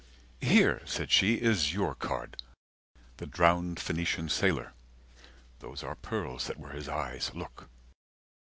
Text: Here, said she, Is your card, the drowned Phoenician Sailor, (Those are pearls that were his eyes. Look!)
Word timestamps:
Here, 0.41 0.81
said 0.83 1.11
she, 1.11 1.35
Is 1.35 1.75
your 1.75 1.93
card, 1.93 2.41
the 3.17 3.27
drowned 3.27 3.79
Phoenician 3.79 4.29
Sailor, 4.29 4.73
(Those 5.59 5.83
are 5.83 5.93
pearls 5.95 6.47
that 6.47 6.57
were 6.59 6.71
his 6.71 6.89
eyes. 6.89 7.29
Look!) 7.35 7.69